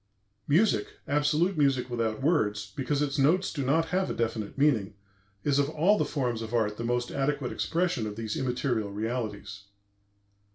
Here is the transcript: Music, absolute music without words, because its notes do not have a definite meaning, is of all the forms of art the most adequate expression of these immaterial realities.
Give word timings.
Music, 0.47 0.93
absolute 1.07 1.55
music 1.59 1.87
without 1.87 2.23
words, 2.23 2.73
because 2.75 3.03
its 3.03 3.19
notes 3.19 3.53
do 3.53 3.63
not 3.63 3.89
have 3.89 4.09
a 4.09 4.15
definite 4.15 4.57
meaning, 4.57 4.95
is 5.43 5.59
of 5.59 5.69
all 5.69 5.95
the 5.95 6.03
forms 6.05 6.41
of 6.41 6.55
art 6.55 6.77
the 6.77 6.83
most 6.83 7.11
adequate 7.11 7.51
expression 7.51 8.07
of 8.07 8.15
these 8.15 8.35
immaterial 8.35 8.91
realities. 8.91 9.65